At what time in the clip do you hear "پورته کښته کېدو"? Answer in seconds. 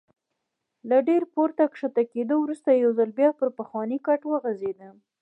1.33-2.35